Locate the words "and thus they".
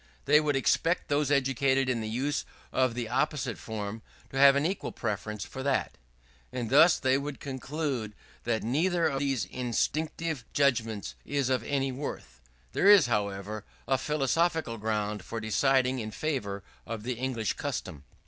6.51-7.19